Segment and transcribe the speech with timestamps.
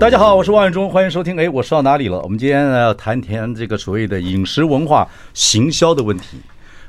[0.00, 1.38] 大家好，我是王伟忠，欢迎收听。
[1.38, 2.18] 哎，我说到哪里了？
[2.22, 6.38] 我们今天呢要谈一谈这个所谓的饮食文化行销的问题。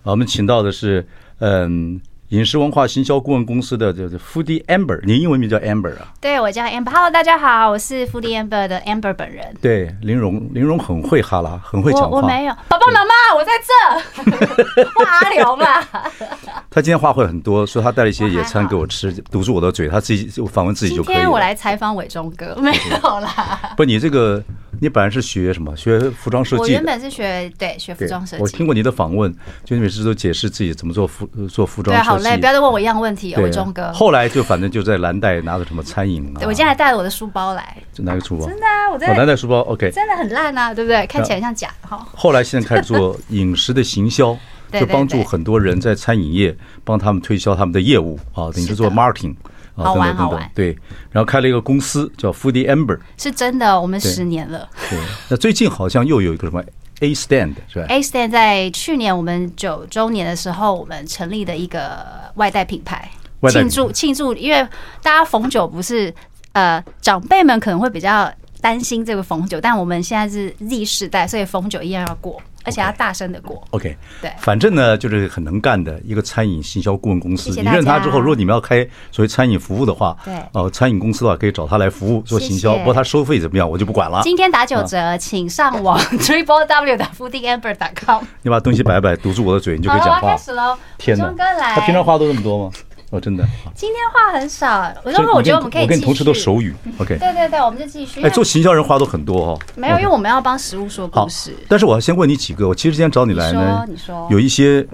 [0.03, 1.05] 我们请到的是，
[1.39, 1.99] 嗯。
[2.31, 6.13] 饮食文化行销顾问公司的这个 Foodie Amber，你英文名叫 Amber 啊？
[6.21, 6.89] 对，我叫 Amber。
[6.89, 9.53] Hello，大家好，我是 Foodie Amber 的 Amber 本人。
[9.61, 12.07] 对，玲珑，玲珑很会哈拉，很会讲话。
[12.07, 15.03] 我，我没有，爸爸妈妈，我在这。
[15.03, 15.85] 阿龙啊！
[16.71, 21.15] 他今天话会很多，说他带了一些野餐给我吃，堵住我的嘴，他自己就访问自己就可以。
[21.15, 23.73] 今天我来采访伟忠哥，没有啦。
[23.75, 24.41] 不，你这个。
[24.81, 25.77] 你本来是学什么？
[25.77, 26.61] 学服装设计。
[26.63, 28.41] 我原本是学对学服装设计。
[28.41, 29.31] 我听过你的访问，
[29.63, 32.09] 就你每次都解释自己怎么做服做服装设计。
[32.09, 33.93] 对，好累，不要再问我一样问题，伟忠哥。
[33.93, 36.41] 后来就反正就在蓝带拿着什么餐饮啊。
[36.41, 37.77] 我今天还带了我的书包来。
[37.93, 38.47] 就拿个书包？
[38.47, 39.15] 真的啊，我在。
[39.15, 39.91] 蓝带书包，OK。
[39.91, 41.05] 真的很烂啊，对不对？
[41.05, 42.03] 看起来像假的哈。
[42.15, 44.35] 后来现在开始做 饮食的行销，
[44.71, 49.35] 就帮助很多人在餐饮业帮他们推销他们的业务啊，等于是做 marketing。
[49.83, 50.77] 好玩好玩，对，
[51.11, 54.67] 然后开了一个公司叫 Foodie Amber，是真的，我们十年了。
[54.89, 56.63] 对，那最近好像又有一个什么
[56.99, 63.09] A Stand 是吧？A Stand 在去年我们九周年的时候，我们成立的一个外带品牌，
[63.49, 64.61] 庆祝庆祝，因为
[65.01, 66.13] 大家逢九不是
[66.51, 72.39] 呃长辈们可能会比较担心这个逢九，但我们现在是 Z 世代，所以逢九一样要过。
[72.63, 73.63] 而且要大声的过。
[73.71, 77.49] OK，对，反正呢，就是很能干的一个餐饮行销顾问公司。
[77.51, 82.77] 你认他之后，如果你们要开所谓餐饮服务的话，对，哦，餐饮公司的话可以找他来服务做行销。
[82.77, 84.21] 不过他收费怎么样，我就不管了。
[84.23, 88.23] 今天打九折，请上网 triple w 的 foodieamber.com。
[88.41, 90.31] 你把东西摆摆，堵住我的嘴，你就可以讲话。
[90.31, 90.77] 开始喽！
[90.97, 91.33] 天哪，
[91.75, 92.71] 他平常话都这么多吗？
[93.11, 93.45] 哦，真的。
[93.75, 95.83] 今天话很少，我说我觉得我们可以。
[95.83, 97.17] 我跟你同事都手语，OK。
[97.17, 98.21] 对对对，我们就继续。
[98.21, 99.59] 哎，做行销人话都很多哦。
[99.75, 101.53] 没有，因为我们要帮食物说故事。
[101.67, 104.87] 但是我要先问你几个，我其实今天找你来呢，你说，有一些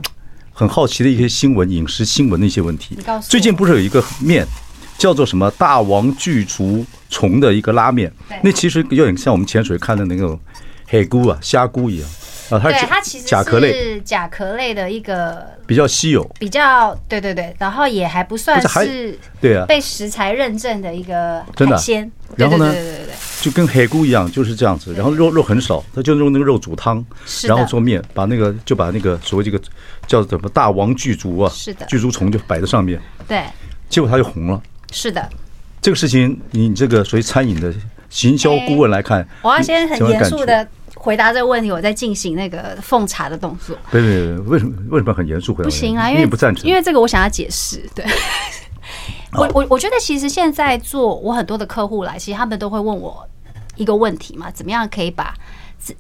[0.52, 2.96] 很好奇的一些新闻、饮食新闻的一些问题。
[2.98, 3.30] 你告诉我。
[3.30, 4.44] 最近不是有一个面
[4.98, 8.12] 叫做什么大王巨足虫的一个拉面？
[8.42, 10.40] 那其实有点像我们潜水看的那种
[10.88, 12.10] 海菇啊、虾菇一样。
[12.50, 22.09] 啊，它它其实是甲壳类，甲壳类的一个比较稀有，比较对对对，然后也还不算是对啊，被食材认证的一个海鲜。
[22.36, 24.94] 然后呢，对对对对，就跟黑菇一样，就是这样子。
[24.94, 27.03] 然后肉肉很少，他就用那个肉煮汤，
[27.44, 29.59] 然后做面，把那个就把那个所谓这个
[30.06, 33.02] 叫什么大王巨足啊，是的，巨足虫就摆在上面。
[33.28, 33.44] 对，
[33.90, 34.62] 结果它就红了。
[34.91, 35.28] 是的，
[35.81, 37.74] 这个事情，你这个属于餐饮的
[38.09, 40.68] 行销顾问来看，我要先很严肃的。
[41.00, 43.78] 回答这个问题，我在进行那个奉茶的动作。
[43.91, 45.66] 对对对，为什么为什么很严肃回答？
[45.66, 46.68] 不行啊，因为不赞成。
[46.68, 47.81] 因为这个我想要解释。
[47.96, 48.06] 对，
[49.34, 53.28] 我我我觉得其实现在做我很多的客户来，其实他们都会问我
[53.75, 55.34] 一个问题嘛，怎么样可以把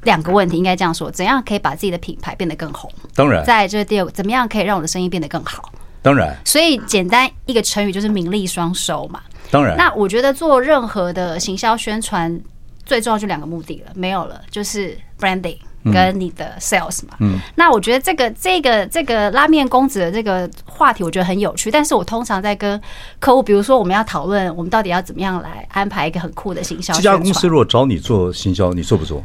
[0.03, 2.91] 两个问题应该这样说，怎样可以把自己的品牌变得更红？
[3.15, 5.71] 当然，在这第二个，怎么样可以让我的生意变得更好？
[6.01, 6.35] 当然。
[6.43, 9.21] 所以简单一个成语就是名利双收嘛。
[9.51, 9.77] 当然。
[9.77, 12.41] 那我觉得做任何的行销宣传。
[12.87, 15.57] 最重要就两个目的了，没有了，就是 branding
[15.93, 17.15] 跟你的 sales 嘛。
[17.19, 21.69] 嗯，那我觉得这个这个这个拉面公子的这个话题，我觉得很有趣。
[21.69, 22.81] 但是我通常在跟
[23.19, 26.93] 客户，比如说我们要讨论，我们到底要怎么样来安排一个很酷的行销。
[26.93, 29.23] 这家公司如果找你做行销，你做不做？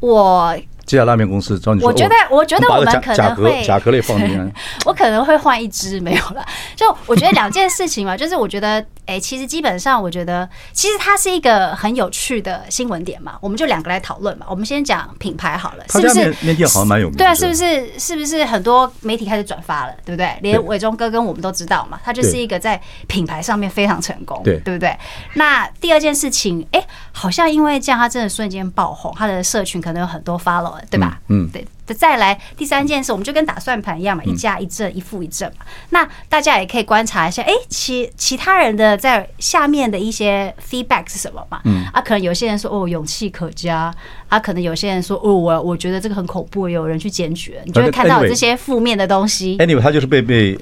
[0.00, 0.56] 我。
[0.84, 4.52] 这家拉面公司找你，我觉得，我觉得我们可能会甲壳类放进
[4.84, 6.44] 我可能会换一只没有了。
[6.76, 13.36] 就我觉得两件事情嘛， 就是我觉得，哎，其实基本上，我觉得其实它是一个很有趣的新闻点嘛。
[13.40, 14.46] 我们就两个来讨论嘛。
[14.48, 16.34] 我们先讲品牌好了，是不是？
[16.40, 17.16] 面店好像蛮有名。
[17.16, 17.98] 对啊，是不是？
[17.98, 20.36] 是不是很多媒体开始转发了，对不对？
[20.40, 24.96] 连伟忠哥跟我们都知道嘛，他就是一个在品牌上面非常成功，对对不对？
[25.34, 31.20] 那第二件事情，哎，好像因为这样，他真的瞬间爆红，他的社群可能有很多 follow，对吧？
[31.28, 31.48] 嗯。
[31.84, 35.66] 对，再来第三件事，我们就跟打算盘一样嘛，一加一正，一负一正嘛。
[35.90, 41.60] 那大家也可以观察一下，哎，其其他人的在下面的一些 feedback 是什么嘛？
[41.64, 43.92] 嗯，啊，可能有些人说哦，勇气可嘉，
[44.28, 49.58] 啊，可能有些人说哦，我我觉得这个很恐怖，有人去检举，你就会看到这些负面的东西。
[49.58, 50.56] Anyway，他就是被被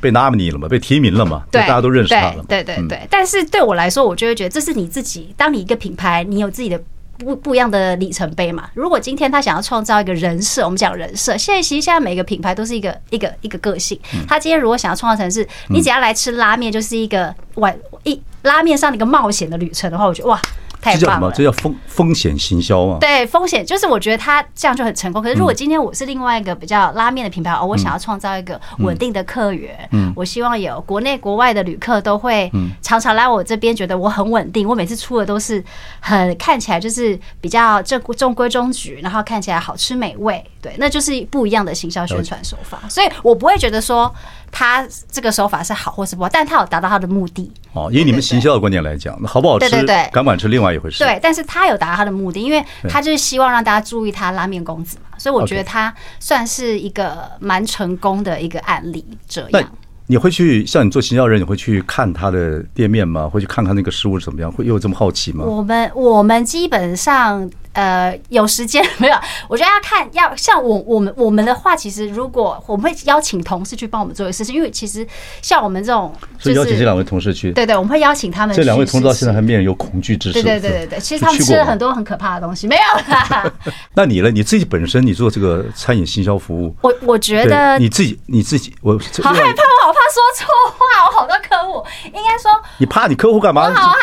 [0.00, 2.44] 被 nominee 了嘛，被提名了嘛，对，大家都认识他了。
[2.46, 6.80] 对对对，但是对我来说，我就会觉得这是你自己，当你一个品牌，你有自己的。
[7.18, 8.68] 不不一样的里程碑嘛。
[8.74, 13.98] 如果今天他想要创造一个人设，我们讲人设，现在其实现在每个品牌都是一个一个一个个性。
[14.28, 20.40] 他今天如果想要创造成是，你只要来吃拉面就是一个玩一拉面上的一个冒险的旅程的话，我觉得哇。
[20.86, 22.98] 太棒了，这叫风风险行销啊。
[23.00, 25.20] 对，风险就是我觉得他这样就很成功。
[25.20, 32.50] 可是如果今天我是另外一个比较拉面的品牌，哦，我想要创造一个稳定的客源，嗯，我希望有国内国外的旅客都会
[32.80, 34.68] 常常来我这边，觉得我很稳定。
[34.68, 35.62] 我每次出的都是
[36.00, 40.44] 很看起来就是比较正中规中矩，然后看起来好吃美味。
[40.66, 42.80] 对，那就是不一样的行销宣传手法。
[42.88, 44.12] 所以我不会觉得说
[44.50, 47.48] 他这个手法是好或是不好，但他有达到他的目的。
[47.72, 49.70] 哦，以你们行销的观点来讲，那好不好吃？
[49.70, 51.04] 对对对，敢不敢吃另外一回事。
[51.04, 59.04] 对，但是他有达到他的目的，因为他就是希望让大家注意他拉面公子嘛，所以我觉得他算是一个蛮成功的一个案例。
[59.28, 59.72] 这样，
[60.08, 63.28] 你会去像你做行销人，你会去看他的店面吗？
[63.28, 64.50] 会去看看那个食物怎么样？
[64.50, 65.44] 会有这么好奇吗？
[65.44, 67.48] 我们我们基本上。
[67.76, 69.16] 呃，有时间 没有？
[69.48, 75.06] 我觉得要看，要像我我们我们的话，其实如果我们会邀请同事去帮我们做一个事情，因为其实
[75.42, 78.56] 像我们这种，是邀请这两位同事去，对对，我们会邀请他们。
[78.56, 80.42] 这两位同事到现在还面有恐惧之事。
[80.42, 83.52] 对对对对对，其实他们吃了很多很可怕的东西，没有啦。
[83.92, 84.30] 那你呢？
[84.30, 90.46] 你自己本身你做这个餐饮行销服务，我我觉得你自己你自己，我好害怕，我好怕说错
[90.78, 93.62] 话，我好多客户，应该说你怕你客户干嘛？
[93.62, 93.98] 我好害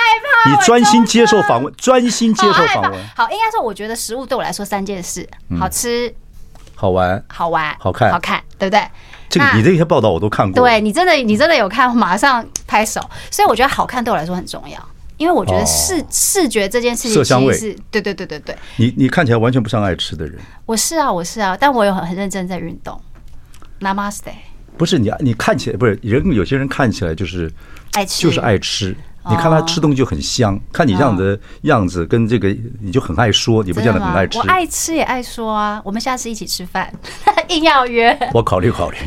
[0.45, 2.93] 怕，你专心接受访问，专心接受访问。
[3.15, 5.27] 好，应该说我觉得食物对我来说三件事：
[5.57, 6.13] 好吃、
[6.75, 8.83] 好玩、好玩、好看、好看，对不对？
[9.29, 10.61] 这个你这些报道我都看过。
[10.61, 13.01] 对，你真的你真的有看，马上拍手。
[13.31, 14.77] 所以我觉得好看对我来说很重要，
[15.17, 18.55] 因为我觉得视视觉这件事情，色香味是，对对对对对。
[18.77, 20.39] 你你看起来完全不像爱吃的人。
[20.65, 22.99] 我是啊，我是啊，但我有很很认真在运动。
[23.79, 24.33] Namaste。
[24.77, 27.51] 不是你，你看起来不是人，有些人看起来就是
[27.93, 28.95] 爱吃，就是爱吃。
[29.29, 32.49] 你看他吃东西就很香，看你这样的样子跟这个，
[32.81, 34.37] 你就很爱说，你不见得很爱吃。
[34.37, 36.93] 我爱吃也爱说啊，我们下次一起吃饭，
[37.49, 38.17] 硬要约。
[38.33, 38.97] 我考虑考虑。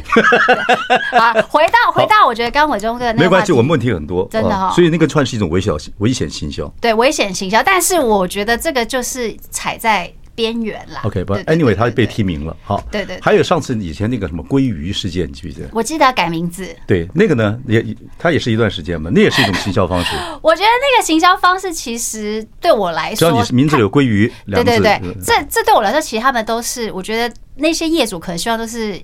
[1.19, 4.71] 好，回到回到，我觉得刚伟忠哥没关系，我们问题很多，真的哈。
[4.73, 6.67] 所以那个算是一种危险危险行销。
[6.81, 10.13] 对，危险行销，但是我觉得这个就是踩在。
[10.37, 13.19] 边缘啦，OK，不，Anyway，他被提名了，好，对对。
[13.21, 15.69] 还有上次以前那个什么鲑鱼事件，你记不记得？
[15.73, 16.69] 我记得要改名字。
[16.87, 17.85] 对，那个呢，也
[18.19, 20.15] 他也是一段时间嘛，那也是一种行销方式。
[20.43, 29.01] 我觉得那个行销方式其实对我来说，只要你名字有鲑鱼，对对对，这这对我来说，其实他们都是，我觉得那些业主可能希望都是。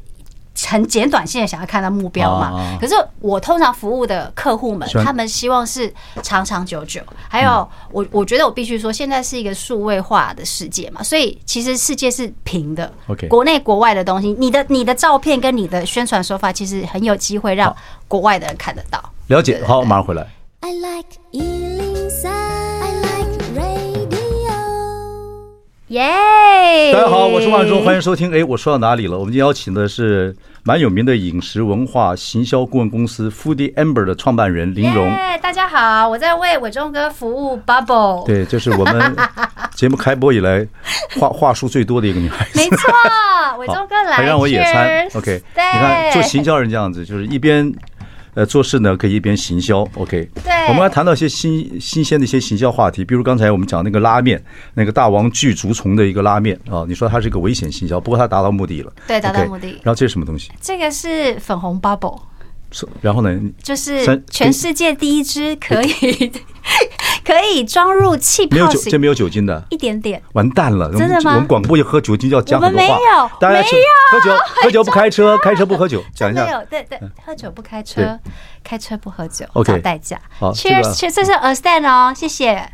[0.67, 2.77] 很简短性的想要看到目标嘛？
[2.81, 7.01] 可是我通常服务的客户们，他们希望是长长久久。
[7.29, 12.93] 还有，我我觉得我必须说，现在是一个数位化的世界嘛，所以其实世界是平的。
[13.07, 17.75] OK，国内国外的东西，你的你的照片跟你的宣传手法，其实很有机会让
[18.07, 19.03] 国外的人看得到。
[19.29, 20.27] 了解，好，马上回来。
[25.93, 26.91] 耶！
[26.91, 28.33] 大家好，我是万忠，欢迎收听。
[28.35, 29.19] 哎，我说到哪里了？
[29.19, 35.07] 我们今天邀请的是蛮有名的饮食文化行销顾问公司 Foodie Amber 的创办人林蓉。
[35.43, 37.61] 大家好，我在为伟忠哥服务。
[37.67, 39.15] Bubble，对，就是我们
[39.77, 40.67] 节目开播以来
[41.21, 42.59] 话话术最多的一个女孩子。
[42.59, 42.91] 没错，
[43.61, 45.07] 伟忠哥来，还让我野餐。
[45.15, 47.71] OK，你看做行销人这样子，就是一边。
[48.35, 50.29] 呃，做事呢可以一边行销，OK。
[50.43, 54.43] 对，我们还谈到一些新新鲜的一些行销话题，比如刚才我们讲那个拉面，
[54.75, 59.69] 那个大王巨竹虫的一个拉面啊，你说它是一个危险行销，不过它达到目的了，对，达到目的。
[59.83, 60.51] 然后这是什么东西？
[60.61, 62.19] 这个是粉红 bubble。
[63.01, 63.41] 然后呢？
[63.63, 66.33] 就是全世界第一支可以
[67.25, 70.91] 可以装入气泡，没有酒，这没有酒精的，一点点，完蛋了！
[70.93, 71.35] 真的吗？
[71.35, 72.87] 我们广播要喝酒精，要讲很多话。
[72.87, 73.63] 我们没有，大家
[74.11, 74.31] 喝酒，
[74.63, 76.03] 喝酒不开车， 开车不喝酒。
[76.15, 78.19] 讲一下，没有，对对，喝酒不开车，
[78.65, 80.21] 开车不喝酒，找代驾。
[80.39, 82.69] 好，Cheers，Cheers，这是 A Stand 哦，谢谢。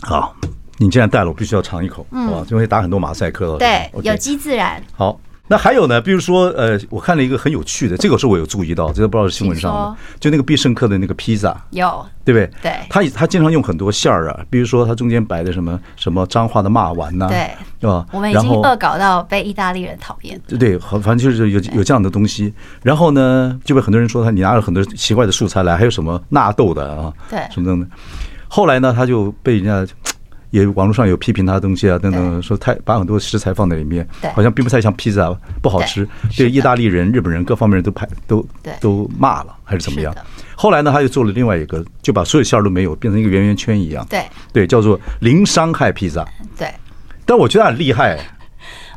[0.00, 0.34] 好，
[0.78, 2.46] 你既然带了，我必须要尝一口，好吧？
[2.48, 3.56] 就会打很多马赛克。
[3.58, 4.82] 对，有机自然。
[4.94, 5.18] 好。
[5.50, 5.98] 那还有呢？
[6.00, 12.50] 比如说，呃，我看了一个很有趣的，这个是我有注意到，这个不知道是新闻上的，就那个必胜客的那个披萨，有对不对？
[12.62, 17.50] 对，他他经常用很多馅儿啊，比如说他中间摆的什么什么脏话的骂丸呐，对，
[17.80, 18.04] 是吧？
[18.12, 20.38] 我们已经恶搞到被意大利人讨厌。
[20.46, 22.52] 对对，反正就是有有这样的东西。
[22.82, 27.88] 然后呢，就被很多人说他你拿了很多奇怪的素材来，还有什么纳豆的啊，对，什么等等。
[28.48, 29.90] 后来呢，他就被人家。
[30.50, 35.30] 也网络上有批评他的东西啊，等等，说太把很多食材放在里面，好像并不太像披萨，
[35.62, 36.08] 不好吃。
[36.36, 38.46] 对意大利人、日本人各方面人都排都
[38.80, 40.14] 都骂了，还是怎么样？
[40.56, 44.06] 后来呢，他又做了另外一个，就把所有馅儿都没有，变成一个圆圆圈一样。
[44.08, 46.26] 对对，叫做零伤害披萨。
[46.56, 46.72] 对，
[47.26, 48.18] 但我觉得很厉害。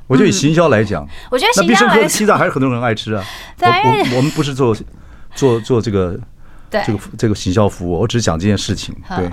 [0.08, 3.24] 我觉得以行销来讲，我觉得那必胜客的披萨还是很多人爱吃啊。
[3.62, 4.76] 我我我们不是做
[5.36, 6.20] 做做这个
[6.70, 8.96] 这个这个行销服务，我只是讲这件事情。
[9.18, 9.30] 对。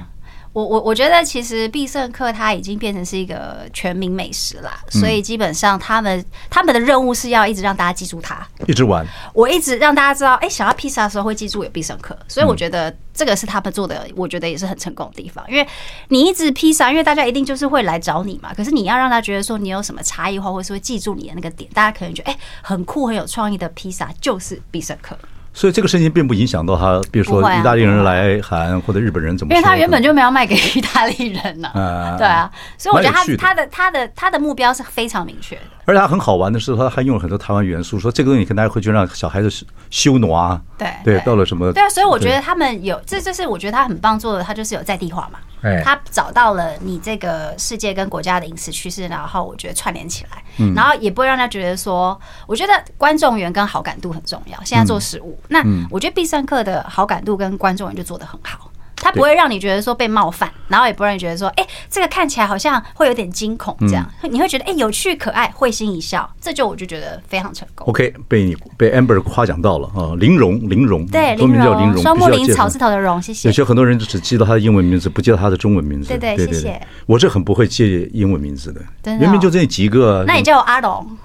[0.53, 9.07] 我我我觉得其实必胜客它已经变成是一个全民美食啦，嗯、所以基本上他们他们的任务是要一直让大家记住它，一直玩。
[9.33, 15.45] 我一直让大家知道，哎、欸，想要披萨的时候会记住有必胜客，所以我觉得这个是他们做的，我觉得也是很成功的地方。
[15.49, 15.67] 因为
[16.09, 18.53] 你一直披萨，因为大家一定就是会来找你嘛。
[18.55, 25.17] 可是你要让他觉得说你有什么差异化，或是会记住你的那个点，大家可能觉得哎、欸，很酷很有创意的披萨就是必胜客。
[25.59, 29.53] 所以这个事情并不影响到他，比如说意大利人来韩或者日本人怎么？
[29.53, 31.69] 因为他原本就没有卖给意大利人呢。
[31.75, 35.63] 啊， 对啊，所以我觉得他他的他的他的目标是非常明确的。
[35.85, 39.51] 而且他很好玩的是，他还用了很多台湾元素，说这个东西可能大家会去让小孩子
[39.91, 40.61] 修挪啊。
[40.79, 41.73] 对对，到了什么？
[41.73, 45.41] 对啊，所以我觉得他们有这，这是我觉得他很棒做的，他就是有在地化嘛。
[45.85, 50.43] 他找到了你这个世界跟国家的饮食趋势，然后我觉得串联起来，
[50.75, 54.59] 然后也不会让他觉得说，我觉得观众缘跟好感度很重要。
[54.65, 58.68] 现在做食物，那我觉得必胜客的好感度跟观众缘就做得很好。
[59.01, 67.87] 他不会让你觉得说被冒犯，然后也不会让你觉得说，哎，这个看起来好像会有点惊恐，这样你会觉得哎有趣可爱，会心一笑，这就我就觉得非常成功。
[67.89, 73.49] OK，被你被 Amber 夸奖到了啊，玲珑玲珑，对，玲珑，双木林草字头的珑，谢谢。
[73.49, 76.09] 有些很多人只记得他的英文名字，不记得他的中文名字。
[76.09, 76.81] 对对，谢谢。
[77.07, 80.25] 我是很不会记英文名字的，明明就这几个。
[80.27, 81.17] 那你叫我阿龙，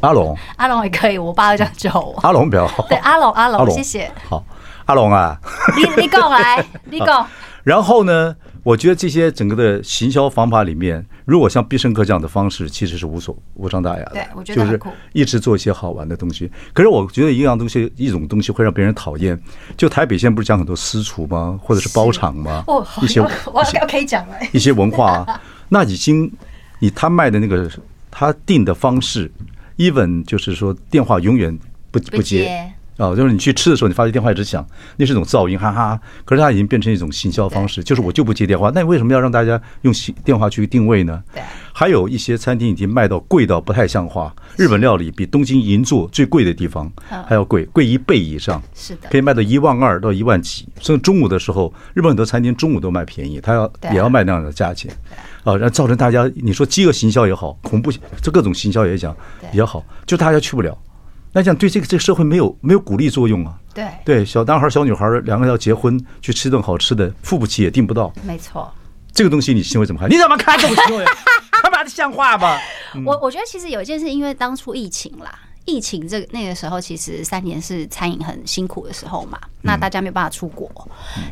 [0.00, 2.18] 阿龙，阿龙也可以，我爸会这样叫我。
[2.22, 2.86] 阿龙比较好。
[2.88, 4.10] 对，阿龙，阿龙，谢谢。
[4.28, 4.44] 好。
[4.90, 5.40] 阿龙啊，
[5.76, 7.24] 你你讲来，你讲。
[7.62, 14.14] 然后呢，我觉得这些整个的行销方法里面，如果像必胜客这样的方式，其实是无所无伤大雅的。
[14.14, 14.80] 对，我觉得就是
[15.12, 16.50] 一直做一些好玩的东西。
[16.72, 19.40] 可是我觉得一样东西，一种东西会让别人讨厌。
[19.76, 21.56] 就台北现在不是讲很多私厨吗？
[21.62, 22.64] 或者是包场吗？
[22.66, 23.20] 哦，一些
[23.54, 24.34] 我要可以讲了。
[24.52, 26.28] 一些文化，啊那已经
[26.80, 27.70] 以他卖的那个
[28.10, 29.30] 他定的方式
[29.76, 31.56] ，even 就是说电话永远
[31.92, 32.72] 不不接。
[33.00, 34.64] 哦，就是你去吃的时候，你发现电话一直响，
[34.98, 35.98] 那是一种噪音，哈哈。
[36.26, 38.70] 可是它已经变成一种行销方式，就是我就不接电话。
[38.74, 41.22] 那你为什么要让大家用电话去定位呢？
[41.32, 41.42] 对。
[41.72, 46.92] 还有一些餐厅已经卖到贵到不太像话，日本料理比东京银座最贵的地方
[47.26, 48.62] 还要贵，贵一倍以上。
[48.74, 49.08] 是的。
[49.08, 50.68] 可以卖到一万二到一万几。
[50.78, 54.92] 所以中午的时候，日本很多餐厅中午都卖便宜，他要也要卖那样的价钱。
[55.42, 57.90] 啊，然后造成大家你说饥饿行销也好，恐怖
[58.20, 59.16] 这各种行销也讲
[59.50, 60.76] 比较好，就大家去不了。
[61.32, 63.54] 那这样对这个这个社会没有没有鼓励作用啊？
[63.72, 68.12] 对对，小男孩小女孩两个人要结婚去吃顿好吃的，付不起也订不到。
[68.24, 68.72] 没错，
[69.12, 70.10] 这个东西你心会怎么看？
[70.10, 71.04] 你怎么看 这种行为？
[71.62, 72.58] 他妈的像话吗？
[73.06, 75.32] 我我觉得其实有一件事，因为当初疫情啦。
[75.70, 79.38] 疫情这那个时候，其实三年是餐饮很辛苦的时候嘛。
[79.62, 80.70] 那大家没有办法出国，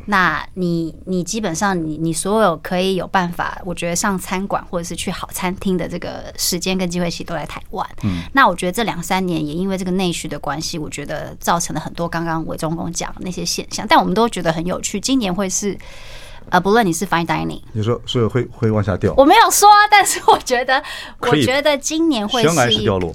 [0.04, 7.88] 那你你基本上你你所有可以有办法，我觉得上餐馆或者是去好餐厅的这个时间跟机会，其实都在台湾。
[8.02, 15.00] 嗯那我觉得这两三年也因为这个内需的关系，我觉得造成了很多刚刚韦中公讲那些现象，但我们都觉得很有趣。
[15.00, 15.78] 今年会是。
[16.50, 19.12] 呃，不论你是 fine dining，你说所以会会往下掉？
[19.16, 20.82] 我没有说，但是我觉得，
[21.20, 22.48] 我觉得今年会是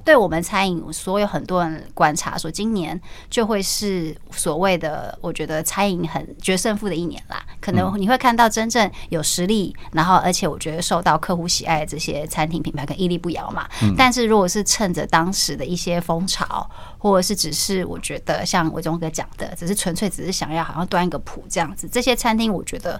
[0.03, 2.99] 对我们餐饮，所有很多人观察说，今年
[3.29, 7.43] 就会是所谓的，我觉得餐饮很决胜负的一年啦。
[7.59, 13.67] 可能你会看到真正有实力，然后而且我觉得受到客户喜爱的这些餐厅品牌，可能屹立不摇嘛。
[13.97, 16.69] 但是如果是趁着当时的一些风潮，
[17.03, 22.99] 或者是只是我觉得像伟忠哥讲的，只是纯粹只是想要好像端一个谱这样子，这些餐厅我觉得。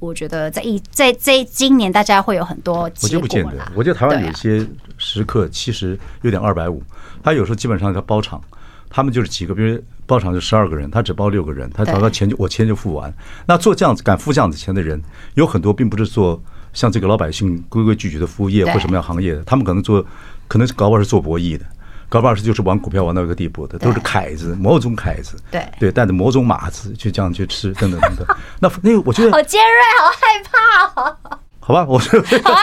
[0.00, 3.08] 我觉得在一在这今年，大家会有很多结果。
[3.08, 4.66] 我就不见得，我觉得台湾有些
[4.98, 6.82] 食客其实有点二百五。
[7.22, 8.38] 他有时候基本上他包场，
[8.90, 13.10] 他们就是几个，比如包场就十二个人，他只包六个人，他找到钱就我钱就付完。
[13.46, 15.00] 那做这样子敢付这样子钱的人，
[15.34, 16.42] 有很多并不是做
[16.74, 20.04] 像这个老百姓规规矩矩的服务业或什么样行业的，他们可能做，
[20.48, 21.64] 可能是搞不好是做博弈的。
[22.14, 28.36] 搞不好是就是玩股票玩到一个地步的，都是凯子，某种凯子，对对，带着某种马子去这样去吃，等等等等。
[28.60, 31.38] 那那个我觉得好尖锐，好害怕哦。
[31.58, 32.62] 好吧，我说好害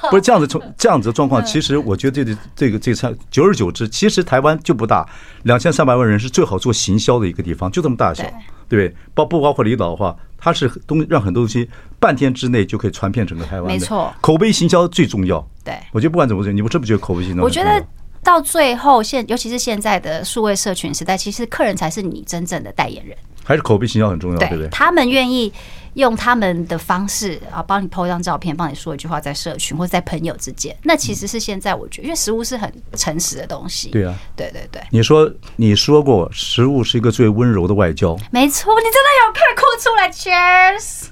[0.00, 0.08] 怕。
[0.10, 5.08] 不是这样子，从这样子的状况，其实我觉得这个这个这个菜，久而久之，其实台湾就不大，
[5.44, 8.24] 两千三百万人是最好做行销的一个地方，就这么大小，
[8.68, 8.96] 对不对？
[9.14, 11.70] 包不包括离岛的话，它是东让很多东西
[12.00, 13.68] 半天之内就可以传遍整个台湾。
[13.68, 15.46] 没错，口碑行销最重要。
[15.62, 17.42] 对，我觉得不管怎么说，你不这不觉得口碑行销？
[17.42, 17.86] 我觉得。
[18.24, 23.16] 到最后，现尤其是现在的数位社群时代，其实客人才是你真正的代言人。
[23.44, 24.68] 还是口碑形象很重要，对不对？
[24.68, 25.52] 他们愿意
[25.94, 33.88] 用他们的方式啊，帮你 po 一张照片，帮你说一句话，在社群或者在朋友之间，那其实是现在我觉得，因为食物是很诚实的东西。
[33.88, 34.80] 对啊，对对对。
[34.90, 38.16] 你说你说过，食物是一个最温柔的外交。
[38.30, 41.08] 没错，你真的有看哭出来，Cheers！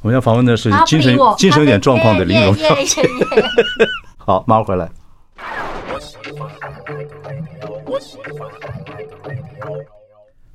[0.00, 2.56] 我们要访问的是精神精神有点状况的林荣。
[4.16, 4.88] 好，马上回来。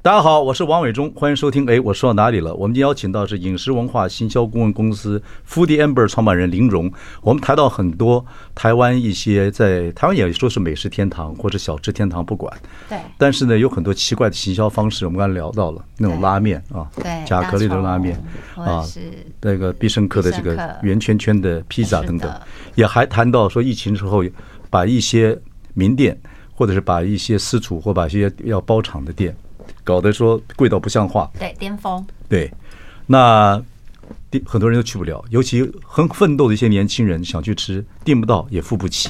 [0.02, 1.66] 大家好，我是王伟忠，欢迎收听。
[1.66, 2.54] 哎，我说到哪里了？
[2.56, 6.92] 我们今天邀请到是饮食文化行销顾问公司 Foodie Amber 创办人林荣。
[7.22, 12.54] 我们谈到很多台湾一些在台湾也说是美食天堂或者小吃天堂，不管。
[12.90, 12.98] 对。
[13.18, 15.06] 但是呢，有很多奇怪的行销方式。
[15.06, 18.22] 我们刚才聊到了那种拉面啊，对，甲壳类的拉面
[18.56, 19.00] 啊，是
[19.42, 22.30] 那个必胜客的这个圆圈圈的披萨等等，
[22.76, 24.22] 也还谈到说疫情之后
[24.74, 25.40] 把一些
[25.76, 26.20] 名店
[26.56, 29.36] 或者是把一些私厨或把一些要包场的店。
[29.84, 32.52] 搞得说贵到不像话，对，巅峰，对，
[33.06, 33.62] 那
[34.46, 39.10] 很多人都去不了，尤其很奋斗的一些年轻人想去吃，订不到也付不起，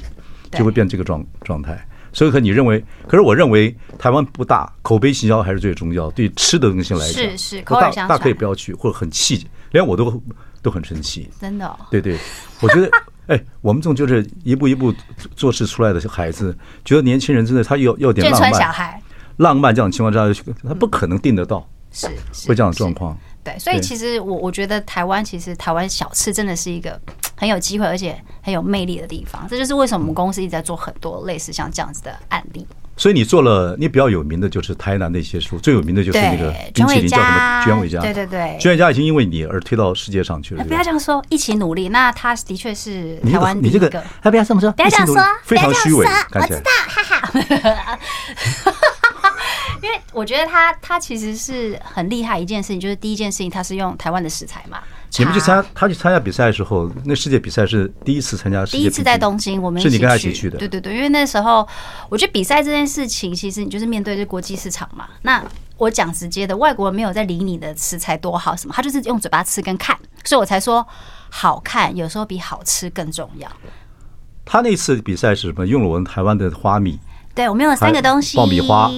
[0.51, 1.87] 就会变这个状状态。
[2.11, 6.09] 所以可你认为，可是我认为台湾不大，口碑行销还是最重要。
[6.11, 10.21] 对吃的东西来讲，是是，口耳相传，大可以不要去，或者很气，连我都
[10.63, 11.77] 都很生气，真的、哦。
[11.91, 12.17] 对对，
[12.61, 12.89] 我觉得，
[13.27, 14.91] 哎，我们这种就是一步一步
[15.35, 18.53] 做事出来的孩子，觉得年轻人真的他有有点浪漫。
[18.53, 18.99] 小孩。
[19.37, 22.07] 浪漫这样的情况之下，他不可能定得到，是
[22.47, 23.17] 会这样的状况。
[23.43, 26.97] 对，所以其实我我觉得台湾其实台湾小吃真的是一个
[27.35, 29.45] 很有机会而且很有魅力的地方。
[29.49, 32.65] 这就是为什么我们公司一直在做很多类似像这样子的案例。
[32.95, 37.65] 所以你做了，你比较有名的就是台南的一些书，最有名的就是那个冰淇淋叫什么？
[37.65, 37.99] 卷尾家。
[37.99, 40.63] 对对对，卷尾家已经因为你而推到世界上去了。
[40.65, 41.89] 不要这样说，一起努力。
[41.89, 43.89] 那他的确是台湾你这个，
[44.21, 47.99] 他不要这么说，不要这样说，非常虚伪，我知道，哈哈。
[49.81, 54.79] 因为我觉得他他其实是很厉害一件事情，就是第一件事情，他是用台湾的食材嘛。
[55.19, 60.57] 你们去参加他去参加比赛的时候，那世界比赛是第一次参加世界，第一次在东京，我们是你跟他一起去的。
[60.57, 61.67] 对对对，因为那时候
[62.09, 65.07] 我觉得比赛这件事情，其实你就是面对这国际市场嘛。
[65.21, 65.43] 那
[65.77, 70.85] 我讲直接的，外国人没有在理你的食材多好什么，他就是用嘴巴吃跟看，所以我才说
[71.29, 73.47] 好看有时候比好吃更重要。
[74.45, 75.65] 他那次比赛是什么？
[75.65, 76.99] 用了我们台湾的花米。
[77.35, 78.91] 对，我们用了三个东西，爆米花，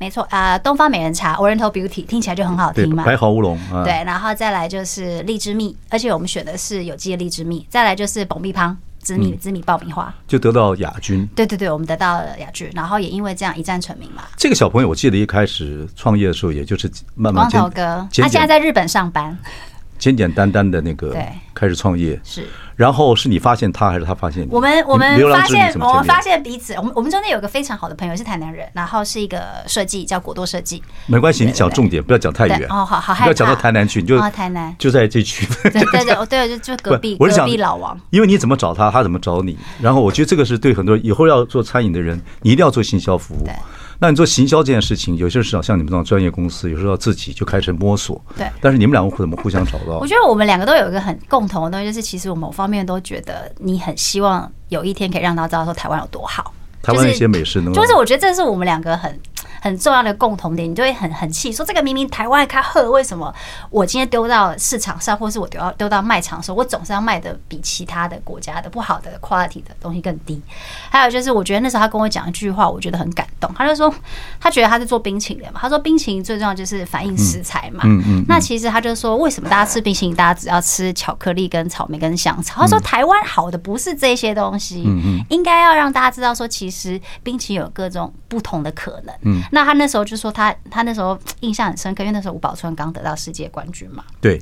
[0.00, 3.04] 没错啊，东方美人茶，Oriental Beauty，听起来就很好听嘛。
[3.04, 7.66] 白毫乌龙，啊、对，然后再来就是荔枝蜜，而且我们选的是有机的荔枝蜜。
[7.68, 11.28] 再来就是爆米香，紫米紫米爆米花，就得到亚军。
[11.36, 14.22] 对对对，我们得到了亚军，然后也因为这样一战成名嘛。
[14.38, 19.36] 这个小朋友，我记得一开始创业的时候，也就是慢慢光头哥，他现在在日本上班。
[20.00, 21.14] 简简单单的那个
[21.54, 24.48] 开始创业是，然后是你发现他还是他发现你？
[24.50, 26.72] 我们我们发现我们发现彼此。
[26.74, 30.82] 我们我们中间有个非常好的朋友是台南人，然后是一个设计叫果多设计。
[31.06, 32.82] 没关系，你讲重点，不要讲太远哦。
[32.84, 35.46] 好好，不要讲到台南去，你就台南就在这区。
[35.64, 38.00] 对 对对，对就就隔壁隔壁老王。
[38.08, 39.58] 因为你怎么找他，他怎么找你。
[39.82, 43.46] 然后我觉得这个是对很多以后要做餐饮的人，你一定要做行销服务。
[44.00, 48.20] 那你做行销这件事情，有些时候像你们这种专业公司，有时候要自己就开始摸索。
[48.36, 48.48] 对。
[48.60, 49.98] 但是你们两个怎么互相找到？
[50.00, 56.52] 我觉得我们两个都有一个很共同的东西，就是其实我某方面都觉得你很希望有一天可以让他知道说台湾有多好。
[56.82, 59.20] 台湾一些美食能，就是我觉得这是我们两个很。
[59.60, 63.32] 很重要的共同点，你就会很很气，说这个明明台湾开喝，为什么
[63.70, 70.40] 我今天丢到市场上，或是我丢到丢到卖场的时候，我总是要卖的比其他的国家的不好的 quality 的东西更低。
[70.90, 73.52] 还有就是，我觉得那时候他跟我讲一句话，我觉得很感动。
[73.54, 73.94] 他就说，
[74.40, 77.82] 他觉得他是做冰淇淋嘛，他说冰淇淋最重要就是反映食材嘛。
[77.84, 78.24] 嗯嗯。
[78.26, 82.62] 那其实他就说，为什么大家吃冰淇淋，大家只要吃巧克力跟草莓跟香草？
[82.62, 84.88] 他说台湾好的不是这些东西，
[85.28, 89.14] 应该要让大家知道说，其实冰淇淋有各种不同的可能。
[89.22, 89.42] 嗯。
[89.50, 94.04] 那他那时候就说他他那时候印象很深刻，因为那时候吴宝春刚得到世界冠军嘛。
[94.20, 94.40] 对。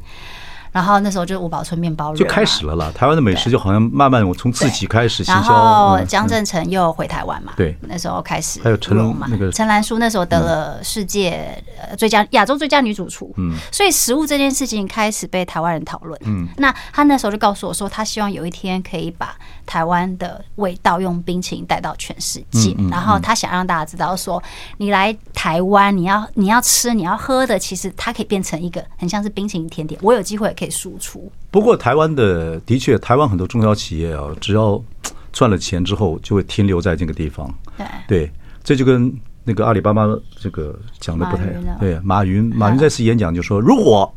[0.73, 2.93] 然后那时候就是五宝村面包就开始了啦。
[2.95, 5.41] 台湾的美食就好像慢慢我从自己开始行销。
[5.41, 7.53] 然后江振成又回台湾嘛。
[7.57, 7.77] 对。
[7.83, 8.61] 那时候开始。
[8.63, 9.27] 还有陈龙嘛？
[9.31, 11.63] 那个陈兰淑那时候得了世界
[11.97, 13.33] 最佳亚洲最佳女主厨。
[13.37, 13.55] 嗯。
[13.73, 16.21] 所以食物这件事情开始被台湾人讨论。
[16.25, 16.47] 嗯。
[16.57, 22.75] 那他那时候就告诉我说，他希望有一天可以把台湾的味道用冰淇淋带到全世界。
[22.91, 24.43] 然后他想让大家知道说，
[24.77, 29.99] 你来台湾，你要你要吃你要喝的，其实它可以变成一个很像是冰淇淋甜点。
[30.03, 31.31] 我有机会可以输出。
[31.51, 34.83] 不过，台湾的的确，台湾很多中小企业啊，只要
[35.33, 37.49] 赚了钱之后，就会停留在这个地方。
[37.77, 38.33] 对，对，
[38.65, 39.13] 这就跟
[39.45, 40.07] 那个阿里巴巴
[40.41, 41.47] 这个讲的不太
[41.79, 41.99] 对。
[42.01, 44.13] 马云，马云在次演讲就说：“如果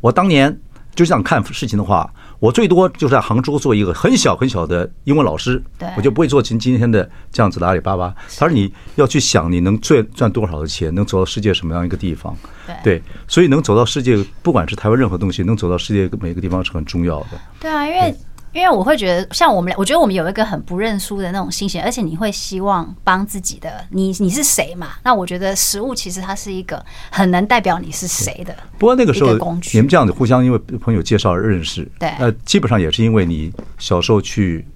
[0.00, 0.54] 我当年
[0.94, 5.62] 就这样看事情的话。”我最多就是在杭州做一个很小很小的英文老师，
[5.96, 8.14] 我就不会做今今天的这样子的阿里巴巴。
[8.38, 12.36] 他说你要去想你能赚赚多少的钱，能走到世界什么样一个地方，
[12.84, 17.28] 对，所以能走到世界，不管是台湾任何东西，能走到世界每个地方是很重要的。
[17.60, 18.14] 对啊，因为。
[18.52, 24.92] 因为我会觉得，像我们俩，我觉得我们有一个很不认输的那种心情，而且你会希望帮自己的，你你是谁嘛？
[25.02, 28.56] 那我觉得食物其实它是一个很能代表你是谁的。
[28.78, 29.32] 不过那个时候，
[29.72, 34.66] 你们这样子互相因为朋友介绍而认识，对，那基本上也是因为你小时候去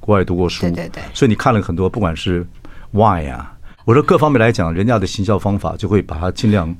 [0.00, 2.46] 国外读过书，对对对，所以你看了很多，不管是
[2.92, 3.54] wine 啊。
[3.88, 6.76] 我说各方面来讲，人家的行销方法就会把它尽量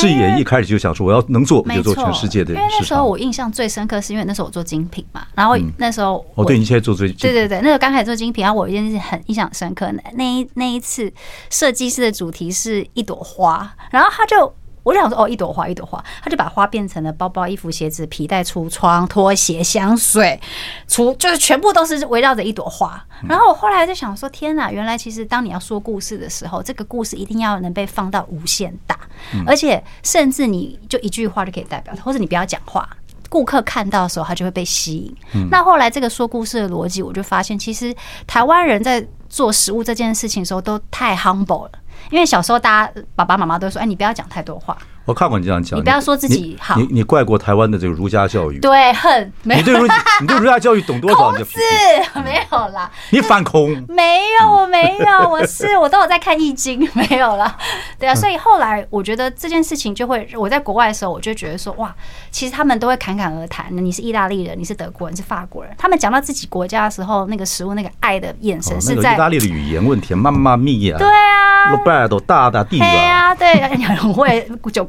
[0.00, 2.54] 视野一开始就想说我要能做，我就做全世界的。
[2.54, 11.12] 因为那时候我印象最深刻，是因为那时候我做精品嘛，然后那时候我，对，你现在做最对对对，那时候刚开始做精品，然后我一件事很印象深刻，那一那一次
[11.50, 14.50] 设计师的主题是一朵花，然后他就。
[14.86, 20.40] 我就想说，哦，一朵花，一朵花，他就把花变成了包包、衣服、鞋子、皮带、橱窗、拖鞋、香水，
[20.86, 23.04] 除就是全部都是围绕着一朵花。
[23.28, 28.96] 然后我后来就想说，天哪，原来其实当你要说故事的时候，这个故事一定要能被放到无限大，
[29.44, 32.88] 而且甚至你就一句话就可以代表，或者你不要讲话，
[33.28, 35.48] 顾客看到的时候他就会被吸引。
[35.50, 37.92] 那后来这个说故事的逻辑，我就发现，其实
[38.24, 41.72] 台湾人在做食物这件事情的时候都太 humble 了。
[42.10, 46.74] 因为小时候，大家爸爸妈妈都说：“哎，你不要讲太多话。”我看过你这样讲，你不要说自己好。
[46.76, 48.58] 你你，你怪过台湾的这个儒家教育？
[48.58, 49.32] 对，恨。
[49.44, 49.60] 没有。
[49.60, 49.86] 你对儒
[50.20, 51.30] 你对儒家教育懂多少？
[51.30, 51.58] 孔子
[52.24, 52.90] 没有啦。
[53.10, 53.70] 你反孔？
[53.88, 57.56] 没有，我没有，我是我都有在看易经， 没有啦。
[57.98, 61.94] 对啊，所以后来我觉得这件事情就会，我在国外的时候，我就觉得说，哇，
[62.32, 63.66] 其实他们都会侃侃而谈。
[63.70, 69.14] 你是意大利人，你是德国人，你是法国人，他们讲到自己国家的时候，那个食物那个爱的眼神是在。
[69.14, 70.98] 意大利的语言问题，妈妈咪呀。
[70.98, 71.70] 对啊。
[71.70, 72.78] 罗贝多大大地。
[72.78, 73.54] 对啊，对，
[73.96, 74.84] 很会九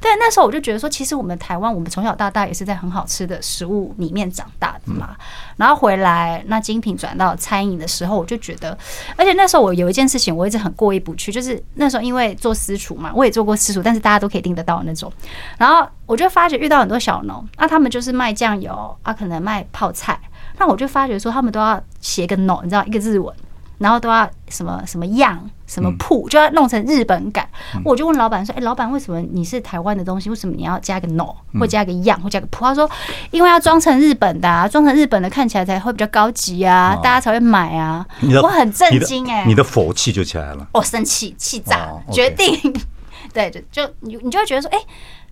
[0.00, 5.16] 对，那时候我就觉得说，其实我们台湾，我们从小到大也是在很好吃的食物里面长大的嘛。
[5.56, 8.76] 然后回来，那精品转到餐饮的时候，我就觉得，
[9.16, 15.12] 而且那时候我有一件事情，我一直很过意不去，就是那时候因为做私厨嘛，我也做过私厨，但是大家都可以订得到那种。
[15.56, 20.18] 然后我就发觉遇到很多小农，那他们就是卖酱油啊，可能卖泡菜，
[20.58, 23.34] 那我就发觉说，他们都要写个 no，你知道一个日文。
[23.78, 27.48] 然后都要什么什么样什么铺，就要弄成日本感。
[27.84, 32.90] 我就问老板说：“哎，老板，为什么你是台湾的东西，为什么你要加个 no，或加个样，或加个铺？”他说
[33.30, 38.04] ：“因为要装成日本的，装成日本的看起来才会比较高级啊，大家才会买啊。”
[38.42, 40.66] 我很震惊哎，你的火气就起来了。
[40.72, 42.56] 我生气气炸，决定
[43.32, 44.78] 对，就就你你就会觉得说：“哎，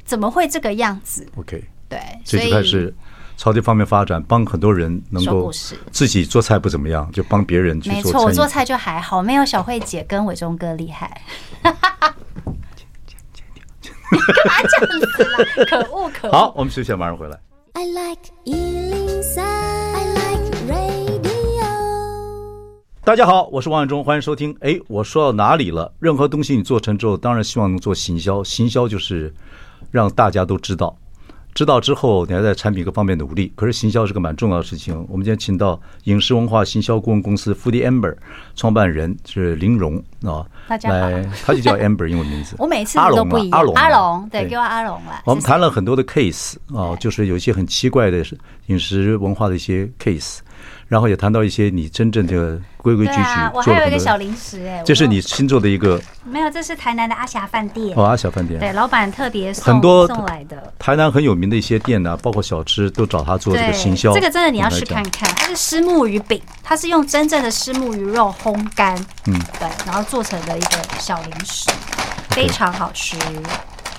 [0.04, 2.94] 怎么会这个样子？”OK，对，所以开始。
[3.36, 5.50] 朝这方面发展，帮很多人能够
[5.90, 7.96] 自己做菜不怎么样，就帮别人去做。
[7.96, 11.20] 没错，我做菜就还好，没有小慧姐跟伟忠哥厉害。
[14.08, 15.38] 你 干嘛这样子啦？
[15.68, 16.32] 可恶可恶！
[16.32, 17.38] 好，我们休息，马上回来。
[17.74, 21.26] I like 103, I like radio。
[23.04, 24.56] 大家好，我是王伟忠，欢迎收听。
[24.60, 25.92] 哎，我说到哪里了？
[25.98, 29.34] 任何东西你做成之后，当然希望能做行销，行销就是
[29.90, 30.96] 让大家都知道。
[31.56, 33.50] 知道之后，你还在产品各方面努力。
[33.56, 34.94] 可是行销是个蛮重要的事情。
[35.08, 38.14] 我们今天请到影视文化行销顾问公司 Foodie Amber
[38.54, 41.10] 创办人是林荣啊，大家好，
[41.46, 42.56] 他就叫 Amber 英文名字。
[42.58, 43.58] 我每次都不一样。
[43.58, 45.22] 阿龙，阿龙，对，叫阿龙了。
[45.24, 48.22] 我们谈了很多的 case 啊，就是有一些很奇怪的
[48.66, 50.40] 饮食文化的一些 case。
[50.88, 53.20] 然后也谈到一些你真正的规规矩矩。
[53.52, 56.00] 我还有一个小零食哎，这是你新做的一个。
[56.24, 57.96] 没有，这是台南的阿霞饭店。
[57.96, 58.58] 哦，阿霞饭店。
[58.58, 60.72] 对，老板特别很多送来的。
[60.78, 64.12] 台南很有名的一些店呢，包括小吃，都找他做这个行销。
[64.12, 71.70] 这个真的你要试看看，它是虱目鱼饼，它是用真正的虱目鱼肉烘干，嗯，对，然后做成的一个小零食，
[72.30, 73.16] 非常好吃。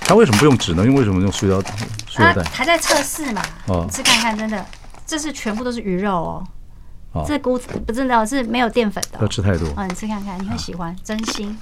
[0.00, 0.82] 它为什么不用纸呢？
[0.84, 1.60] 因为为什么用塑料
[2.08, 2.42] 塑料袋？
[2.44, 3.42] 还在测试嘛？
[3.66, 4.64] 哦，你试看看，真的，
[5.08, 7.24] 这是全部都是鱼肉哦。
[7.26, 9.18] 这菇不真的，是没有淀粉的。
[9.18, 9.66] 不要吃太多。
[9.74, 10.94] 啊，你吃看看，你会喜欢。
[11.02, 11.58] 真心，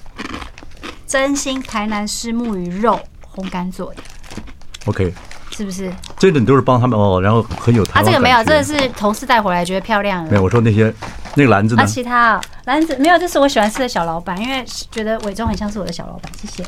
[1.07, 2.99] 真心台南虱目鱼肉
[3.33, 4.03] 烘干做的。
[4.85, 5.13] OK。
[5.49, 5.91] 是不是？
[6.19, 8.03] 这个你都是帮他们哦，然后很有台湾。
[8.03, 10.23] 啊，这个没有，这个是同事带回来觉得漂亮。
[10.25, 10.93] 没有，我说那些
[11.33, 11.81] 那个篮子呢？
[11.81, 16.31] 啊，其他篮子没有，这是我喜欢吃的小老板，因为觉得伟忠很像是我的小老板。
[16.37, 16.63] 谢谢。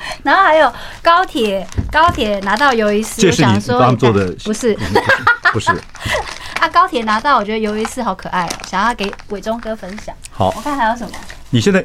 [0.22, 4.32] 然后还有高铁，高铁拿到鱿鱼丝，这是你刚做的？
[4.44, 4.76] 不是，
[5.52, 5.70] 不是。
[6.60, 10.14] 啊，高铁拿到，我觉得鱿鱼丝好可爱哦，想要给伟忠哥分享。
[10.30, 11.10] 好，我看还有什么？
[11.50, 11.82] 你现在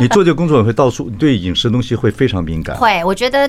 [0.00, 2.76] 你做这个工作会到处对饮食的东西会非常敏感。
[2.76, 3.48] 会，我觉得，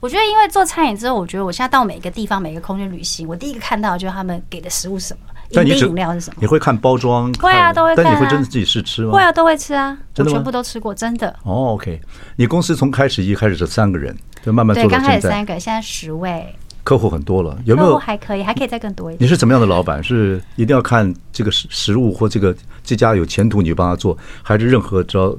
[0.00, 6.36] 我觉得因为做餐饮之后，我觉得我现在到每个地方、每个空间旅行，我第一个看到的就是他们给的食物是什么，饮品饮料是什么。
[6.40, 7.32] 你会看包装？
[7.34, 8.04] 会啊，都会看。
[8.04, 9.12] 但你会真的自己试吃吗？
[9.12, 11.28] 会啊，都会吃啊，我全部都吃过，真的。
[11.42, 12.00] 哦，OK，
[12.36, 15.06] 你公司从开始一开始是三个人，就慢慢做到现在。
[15.06, 16.54] 对，刚开始三个，现在十位。
[16.84, 17.98] 客户很多了，有没有？
[17.98, 19.22] 还可以，还可以再更多一点。
[19.22, 20.02] 你是怎么样的老板？
[20.02, 25.36] 是一定要看这个食食物或这个这家有前途，你就帮他做，还是任何只要？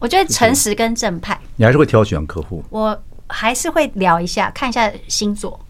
[0.00, 1.38] 我觉得诚实跟正派。
[1.54, 2.64] 你还是会挑选客户？
[2.70, 5.60] 我还是会聊一下，看一下星座。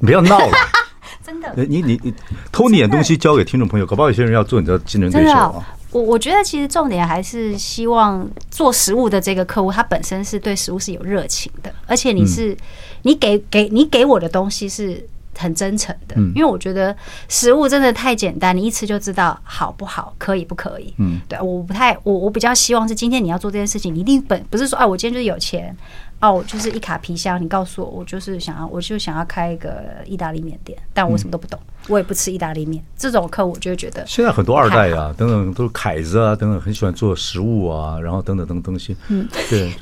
[0.00, 0.52] 你不要闹了，
[1.24, 1.52] 真的。
[1.68, 2.14] 你你你
[2.50, 5.76] 偷你点东西交给听众朋友，搞不好有些人要做你的竞争对手啊。
[5.92, 12.56] 我我觉得其实重点还是希望做食物的这个客户，他本身是对食物是有热情的，而且你是
[13.02, 15.04] 你给给你给我的东西是
[15.40, 16.94] 很真诚的，因为我觉得
[17.28, 20.92] 食物真的太简单，你一吃就知道好不好，可以不可以。
[20.98, 25.76] 嗯，对，我不太，我我比较希望是今天你要做这件事情，你一定本不是说，啊，我今天就是有钱。
[26.20, 27.40] 哦，我就是一卡皮箱。
[27.40, 32.84] 你告诉我，我就是想要，我就想要开一个意大利面店，但我什么都不懂，我也不吃意大利面。
[32.94, 38.94] 这种客户，我就会觉得现在很多二代啊，等等都是凯子啊，等等很喜欢做食物啊，然后等等等等东西。
[39.08, 39.72] 嗯，对。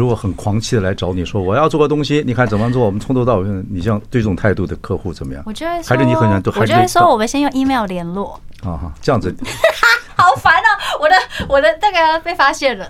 [0.00, 2.86] 如果很狂气的来找你说我要做个东西，你看怎么做？
[2.86, 5.42] 我们从头到尾，你这样对这种态度的客户怎么样？
[5.44, 8.40] 我觉得还是你很难都我觉得说我们先用 email 联络。
[8.62, 9.34] 啊哈，这样子。
[10.16, 10.68] 好烦哦！
[11.00, 11.14] 我的
[11.48, 12.86] 我的那个被发现了。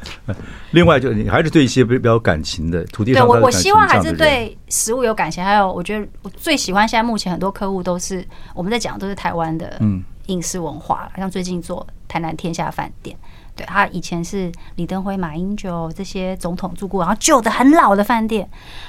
[0.73, 5.43] 另外，就你还是对一些比较感情的土地上，对我我希望还是对食物有感情。
[5.43, 13.17] 还有，我觉得我最喜欢现在目前很多客户都是我们在讲都是台湾的嗯饮食文化，像最近做台南天下饭店，
[13.61, 18.49] 对他以前是李登辉、马英九这些总统住过，然后旧的很老的饭店，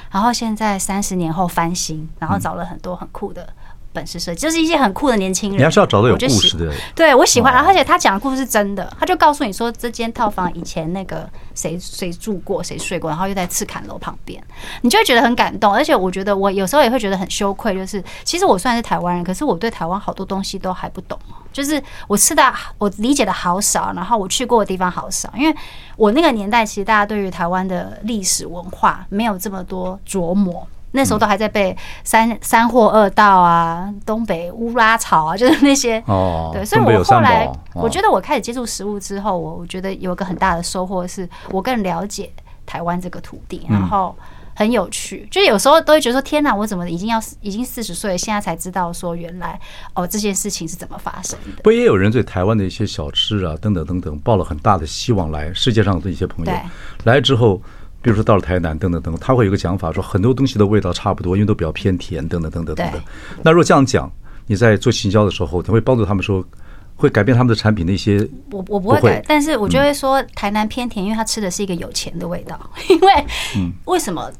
[0.09, 3.49] 然后现在三十年后翻新，然后找了很多很酷的。
[3.93, 6.73] 本事设计就是一些很酷的年轻人，你还是要找到有故事的。
[6.95, 14.41] 对，我喜欢，而且他讲的故事是真的，他就告诉你说，这间套房以前那个谁谁住过，谁睡过，然后又在赤坎楼旁边，
[14.81, 15.73] 你就会觉得很感动。
[15.73, 21.17] 而且我觉得我有时候也会觉得很羞愧，就是其实我虽然是台湾人，可是我对台湾好多东西都还不懂，
[21.51, 25.55] 就是我吃的我理解的好少，然后我去过的地方好少，因为
[25.97, 30.65] 我那个年代其实大家对于台湾的历史文化没有这么多琢磨。
[30.91, 36.51] 那时候都还在背三三货二道啊，东北乌拉草啊，就是那些哦。
[36.53, 42.31] 对，所以我后来我觉得我开始接触食物之后，我我觉得有一个很大的收获，是我更了解
[42.65, 44.13] 台湾这个土地，然后
[44.53, 45.27] 很有趣。
[45.31, 49.59] 就有时候都会觉得说，天哪，我怎么已经要已经四十岁，现在才知道说原来
[49.93, 51.61] 哦这件事情是怎么发生的。
[51.63, 56.51] 不也有人对台湾的一些小吃啊等等等等抱了很大的希望来，世界上的一些朋友
[57.05, 57.61] 来之后。
[58.01, 63.01] 比如说到了台南，等等等等，他会有个讲法，说很多东西的味道差不多，因为都比较偏甜，等等等等等等。
[63.43, 64.11] 那如果这样讲，
[64.47, 66.43] 你在做行销的时候，你会帮助他们说，
[66.95, 68.27] 会改变他们的产品的一些？
[68.51, 72.59] 我我不会改，但是我就会说台南偏甜，因为他吃的是一个有钱的味道。
[72.89, 73.25] 因为
[73.85, 74.31] 为什么？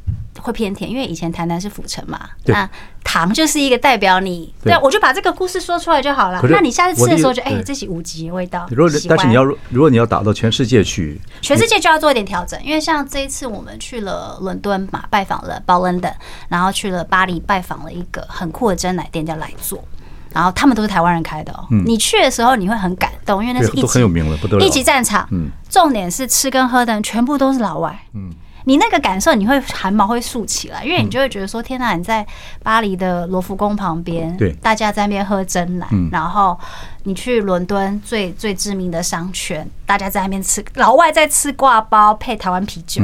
[0.42, 2.70] 会偏甜，因为以前台南是府城嘛，那
[3.04, 6.42] 糖就是一个代表你，对，我就把这个故事说出来就好了。
[6.50, 8.66] 那你下次吃的时候就哎，这是五级味道。
[8.72, 16.16] 如果但是你要如果你要打到全世界去，全世界就要做一点调整，因为像这一次我们去了伦敦嘛，拜访了包伦的，
[16.50, 19.84] 然后去了巴黎拜访了一个很酷的真奶店叫来做，
[20.32, 21.66] 然后他们都是台湾人开的哦。
[21.86, 25.28] 你去的时候你会很感动，因为那是一级很有名了，不得了，一级战场。
[25.32, 28.00] 嗯，重点是吃跟喝的人全部都是老外。
[28.14, 28.32] 嗯。
[28.66, 31.94] 你那个感受，你会汗毛会竖起来，因为你就会觉得说：“天哪！
[31.94, 32.26] 你在
[32.64, 36.60] 巴黎的罗浮宫旁边，对，大家在那边喝真奶，然后
[37.04, 43.04] 你去伦敦最最知名的商圈，大家在那边吃，老外在吃挂包配台湾啤酒，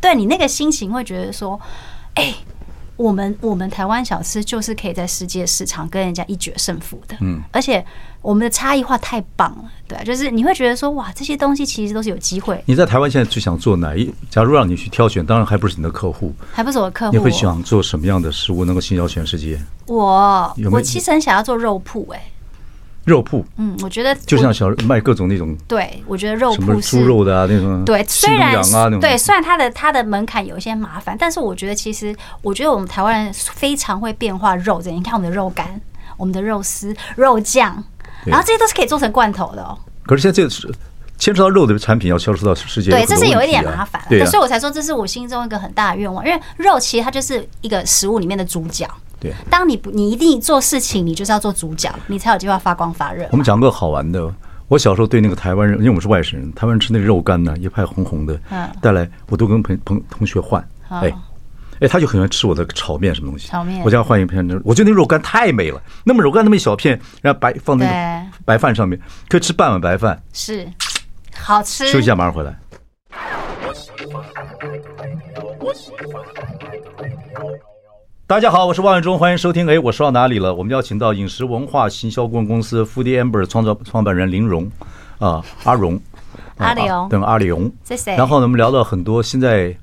[0.00, 1.60] 对你那个心情会觉得说：
[2.14, 2.34] 哎。”
[3.00, 7.82] 我们我们台湾小吃就是可以在世界市场跟人家一决胜负的，嗯，而且
[8.22, 12.62] 我们的差异化太棒了，对，就是你会觉得说哇，这些东西其实都是有机会。
[12.66, 14.12] 你在台湾现在最想做哪一？
[14.28, 19.60] 假如让你去挑选，当然还不是你的客户，还不是我的客户，你会想做什么样的食物能够行销全世界？
[19.86, 22.22] 我我其实很想要做肉铺，哎。
[23.06, 34.90] 肉铺，嗯，我觉得就像小卖各种那种，对，我觉得肉铺猪肉的啊，那种对，虽然啊对，虽然它的它的门槛有一些麻烦，但是我觉得其实，我觉得我们台湾人非常会变化肉的。
[34.90, 35.80] 你看我们的肉干、
[36.18, 37.82] 我们的肉丝、肉酱，
[38.26, 39.78] 然后这些都是可以做成罐头的哦。
[40.04, 40.68] 可是现在这个是
[41.18, 48.88] 牵扯到肉的产品要销售到世界，对，这是有一点麻烦，对，所以我才说这是我心中一个很大的愿望，因为肉其实它就是一个食物里面的主角。
[49.20, 53.28] 对，当你不，你一定做事情，你就是要做主角，你才有机会发光发热。
[53.32, 54.32] 我们讲个好玩的，
[54.66, 58.40] 我小时候对那个台湾人，因为我们是外省人，台湾人吃那个肉干呢，一派红红的，
[58.80, 61.12] 带来我都跟朋朋同学换，哎，
[61.80, 70.68] 哎，他就很喜欢吃我的炒面什么东西，炒面，我叫他换一片，我觉得那肉干太美了，那么肉干那么一小片，然后白放那个白饭上面，可以吃半碗白饭，是
[71.34, 71.86] 好吃。
[71.86, 72.54] 休息一下，马上回来。
[78.26, 79.66] 大家好，我是王伟忠，欢迎收听。
[79.66, 80.54] 哎，我说到哪里了？
[80.54, 84.70] 我们邀请到饮食文化行销顾问公司 Foodie Amber 创造创办人林荣
[85.18, 85.98] 啊，阿荣，
[86.58, 88.14] 阿里荣，等阿里蓉，谢谢。
[88.16, 89.74] 然后呢，我们聊到很多，现在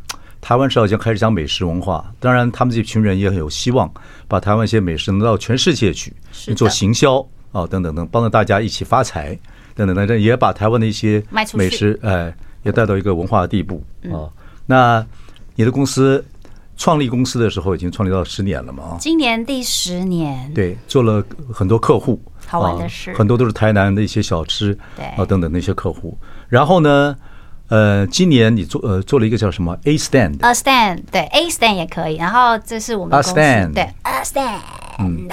[0.41, 3.91] 台湾是要已经开始讲美食文化，当然他们这群人也很有希望
[4.27, 6.13] 把台湾一些美食能到全世界去
[6.55, 7.19] 做行销
[7.51, 9.37] 啊，等等等，帮着大家一起发财，
[9.75, 11.23] 等等等等，也把台湾的一些
[11.53, 14.29] 美食哎，也带到一个文化的地步啊。
[14.65, 15.05] 那
[15.55, 16.23] 你的公司？
[16.79, 18.97] 创立公司的时候已经创立到十年了嘛？
[18.99, 20.53] 今年第十年。
[20.53, 26.15] 对，做了很多客户，好玩的是，很多都是台南的一些小吃，对啊等等那些客户。
[26.47, 27.15] 然后呢，
[27.69, 32.15] 呃，今年你做呃做了一个叫什么 A Stand？A Stand，对，A Stand 也可以。
[32.15, 34.59] 然后这是我们公司，对，A Stand。
[34.99, 35.27] 嗯，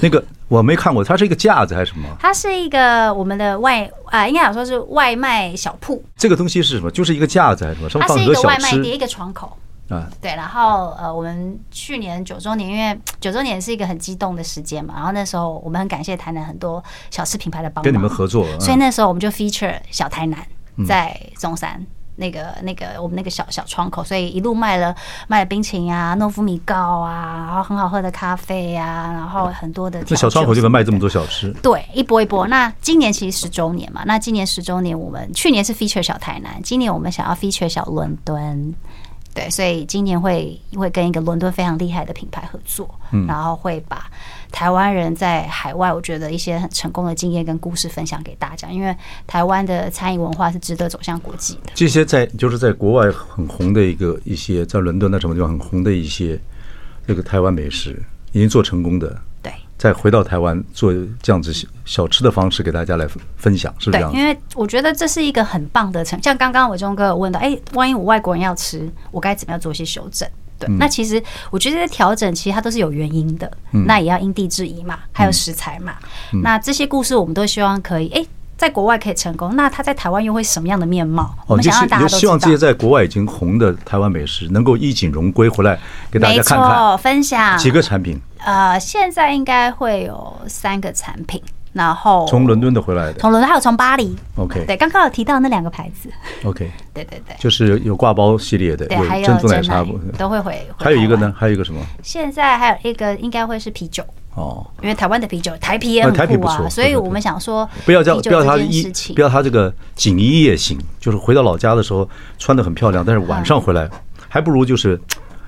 [0.00, 2.08] 那个我没看过，它是一个架子还是什么？
[2.20, 6.02] 它是一个我们的外啊、呃，应该讲说是外卖小铺。
[6.16, 6.90] 这个东西是什么？
[6.90, 7.88] 就是一个架子还是什么？
[7.88, 8.46] 上面放很多小吃。
[8.48, 9.56] 它是一个外卖碟，一个窗口。
[9.88, 20.38] 啊，对，然后呃，我们去年九周年，因为九周年是一个很激动的时间嘛，然后那时候我们很感谢台南很多小吃品牌的帮忙，跟你们合作，所以那时候我们就 feature 小台南
[20.86, 21.84] 在中山。
[22.20, 24.92] 那个那个我们那个小小窗口，所以一路卖了
[25.28, 30.02] 卖了冰淇淋啊、诺夫米糕啊，然后很好喝的咖啡啊，然后很多的。
[30.08, 31.52] 那小窗口就能卖这么多小吃？
[31.62, 32.48] 对，一波一波。
[32.48, 38.74] 那今年其实十周年嘛，那今年十周年，我们去年是 feature 小台南，今年我们想要 feature 小伦敦。
[39.38, 44.10] 对，所以今年会会跟一个伦敦非常厉害的品牌合作，嗯，然后会把
[44.50, 48.92] 台湾人在海外我觉得一些很成功的经验跟故事分享给大家，因为
[49.28, 51.70] 台湾的餐饮文化是值得走向国际的。
[51.72, 56.36] 这些在就是在国外很红的一个一些在伦敦那什么地方很红的一些
[57.06, 59.16] 这个台湾美食，已经做成功的。
[59.78, 61.52] 再回到台湾做这样子
[61.84, 64.12] 小吃的方式给大家来分享，是不是这样？
[64.12, 70.28] 对，因为我觉得这是一个很棒的成，像刚刚伟忠哥有问到，哎，万一我外国人要吃，我该怎么样做一些修正？
[70.58, 75.94] 对，那其实我觉得这些调整其实它都是有原因的，那也要因地制宜嘛，还有食材嘛，
[76.42, 78.26] 那这些故事我们都希望可以哎。
[78.58, 81.32] 在国外可以成功，那他在台湾又会什么样的面貌？
[81.46, 82.08] 我们想让大家都。
[82.08, 85.78] 希望这些在国外已经红的台湾美食能够衣锦荣归回来，
[86.10, 86.98] 给大家看看。
[86.98, 88.20] 分享几个产品？
[88.38, 91.40] 呃，现在应该会有三个产品，
[91.72, 94.16] 然后从伦敦的回来的，从伦敦还有从巴黎。
[94.36, 96.10] OK，对，刚刚有提到那两个牌子。
[96.42, 99.86] OK，对对对，就是有挂包系列的，有珍珠奶茶
[100.18, 100.66] 都会回。
[100.76, 101.32] 还有一个呢？
[101.36, 101.80] 还有一个什么？
[102.02, 104.02] 现在还有一个应该会是啤酒。
[104.38, 113.90] 哦，因为台湾的啤酒台啤也很酷啊，所以我们想说不要叫不要他一不要他这个锦衣夜行，就是回到老家的时候穿的很漂亮，但是晚上回来
[114.28, 115.00] 还不如就是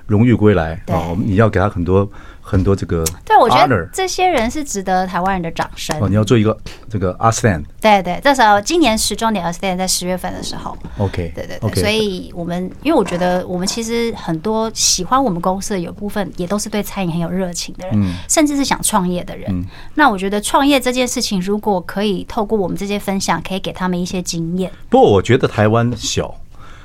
[0.07, 1.15] 荣誉归来啊！
[1.25, 2.09] 你要给他很多。
[2.51, 5.97] 很多这个，对，我觉得这些人是值得台湾人的掌声。
[6.01, 6.57] 哦，你要做一个
[6.89, 19.65] 这个 Stand，对对，这时候今年十周年 Stand 在十月份的时候，OK，对对对，所以我们因为我觉得我们其实很多喜欢我们公司的有部分也都是对餐饮很有热情的人，甚至是想创业的人。
[19.95, 24.69] 那我觉得创业这件事情，如果可以透过我们这些分享，可以给他们一些经验。
[24.89, 26.35] 不过我觉得台湾小，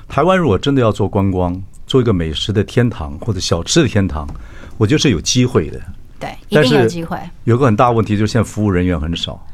[0.06, 4.28] 台湾如果真的要做观光，做一个美食的天堂或者小吃的天堂。
[4.76, 5.80] 我觉得是有机会的，
[6.18, 7.18] 对，一定有机会。
[7.44, 9.44] 有个很大问题就是现在服务人员很少，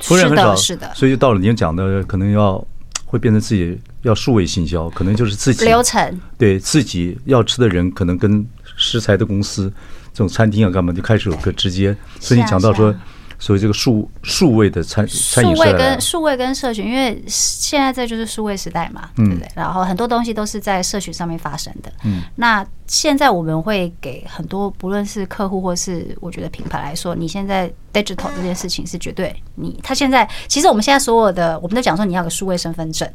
[0.00, 2.64] 服务人员很少，是的，所以就到了您讲的，可能要
[3.04, 9.72] 会变成自己要数位行销，可能就是自己流程，对自己要吃的人，可能跟食材的公司
[10.12, 11.96] 这种餐厅要干嘛，就开始有个直接。
[12.20, 12.94] 所以你讲到说。
[13.42, 19.48] 所以这个数数位的餐餐饮，数位跟数位跟社群，因为现在这就是数位时代嘛，对不对？
[19.56, 21.92] 然后很多东西都是在社群上面发生的。
[22.04, 33.12] 嗯，那现在我们会给很多不论是客户或是我觉得品牌来说，你现在 digital 这件事情是绝对你他现在其实我们现在所有的我们都讲说你要个数位身份证，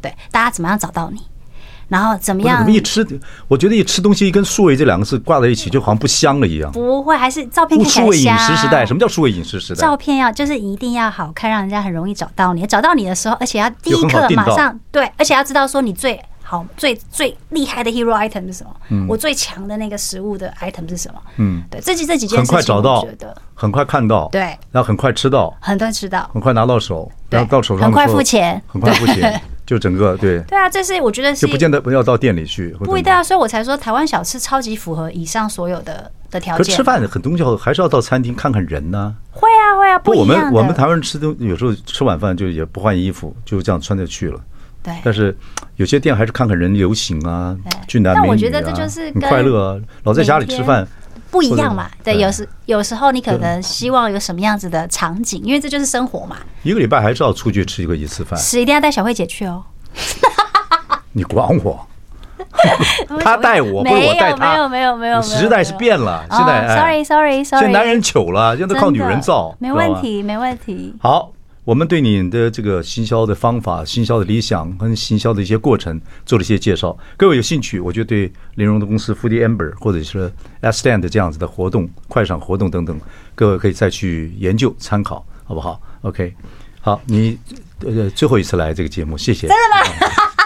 [0.00, 1.20] 对，大家怎么样找到你？
[1.88, 2.58] 然后怎么样？
[2.58, 3.06] 怎么一吃，
[3.48, 6.70] 我觉得一吃东西跟数位这两个字挂在一起，就好像不香了一样。
[6.72, 8.04] 不会，还是照片看起来香。
[8.04, 9.80] 数位饮食时代，什么叫数位饮食时代？
[9.80, 12.66] 照片要就是一定要好看，让人家很容易找到你。
[12.66, 18.70] 找到你的时候，而且要第一刻马上对，而且要知道说你最好、最最厉害的 hero item 是什么？
[18.88, 21.20] 嗯，我最强的那个食物的 item 是什么？
[21.36, 23.06] 嗯，对，这几这几件事情，很快找到，
[23.54, 24.40] 很快看到，对，
[24.72, 29.40] 然后很快吃到，很快吃到，很快拿到手，然后到手上很快付钱，很快付钱。
[29.66, 36.64] 就整个对对啊，这是我觉得是就不见得不要到店里去，不一定啊，所以我才说台湾小吃超级符合以上所有的的条件。
[36.64, 39.14] 可吃饭很东西要还是要到餐厅看看人呢？
[39.32, 40.12] 会啊会啊，不。
[40.12, 44.40] 我们我们台湾人吃东有时候吃晚饭就也不换衣服，就这样穿着去了。
[44.82, 45.36] 对，但是
[45.74, 47.56] 有些店还是看看人流行啊，
[47.88, 49.80] 俊男美女啊，我觉得这就是很快乐啊。
[50.04, 50.86] 老在家里吃饭。
[51.30, 56.36] 不一样嘛，对，有时有时候你可能希望有什么样子的场景，因为这就是生活嘛。
[56.62, 59.62] 一个礼拜还是要出去吃一个一次饭，是一定要带小慧姐去哦。
[61.12, 61.86] 你管我？
[63.20, 64.52] 他带我，不是我带他。
[64.52, 66.66] 没有没有没有，时代是变了，现在。
[66.68, 69.54] Sorry Sorry Sorry，现在男人糗了，现在都靠女人造。
[69.58, 70.94] 没问题没问题。
[71.00, 71.32] 好。
[71.66, 76.96] 我们对你的这个行销的方法、行销的理想跟行销的一些过程做了一些介绍。
[77.16, 82.96] 各位有兴趣，我觉得对林荣的公司 Foodie Amber 或者是 Stand 这样子的活动、快闪活动等等，
[83.34, 86.32] 各位可以再去研究参考，好不好？OK，
[86.80, 87.36] 好，你
[87.80, 89.48] 呃最后一次来这个节目，谢谢。
[89.48, 90.45] 真的吗？